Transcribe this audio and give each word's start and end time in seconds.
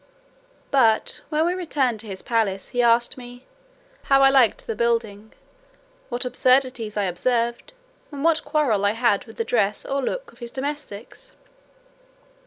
But, 0.71 1.21
when 1.29 1.45
we 1.45 1.53
returned 1.53 1.99
to 1.99 2.07
his 2.07 2.23
palace, 2.23 2.69
he 2.69 2.81
asked 2.81 3.19
me 3.19 3.45
"how 4.05 4.23
I 4.23 4.31
liked 4.31 4.65
the 4.65 4.73
building, 4.75 5.31
what 6.09 6.25
absurdities 6.25 6.97
I 6.97 7.03
observed, 7.03 7.71
and 8.11 8.23
what 8.23 8.43
quarrel 8.43 8.83
I 8.83 8.93
had 8.93 9.25
with 9.25 9.37
the 9.37 9.43
dress 9.45 9.85
or 9.85 10.01
looks 10.01 10.33
of 10.33 10.39
his 10.39 10.49
domestics?" 10.49 11.35